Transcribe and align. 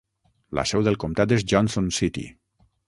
La 0.59 0.63
seu 0.71 0.85
del 0.87 0.97
comtat 1.03 1.37
és 1.39 1.47
Johnson 1.53 1.95
City. 2.01 2.29